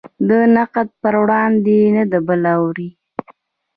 د 0.27 0.29
نقد 0.55 0.87
پر 1.01 1.13
وړاندې 1.23 1.77
نه 1.95 2.03
د 2.11 2.13
بل 2.27 2.41
اوري. 2.57 2.89